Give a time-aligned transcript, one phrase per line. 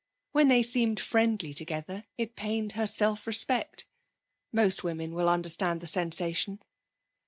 [0.31, 3.85] When they seemed friendly together it pained her self respect.
[4.51, 6.59] Most women will understand the sensation.